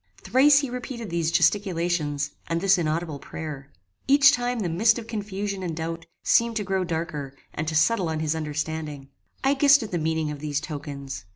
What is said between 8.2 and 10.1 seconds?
understanding. I guessed at the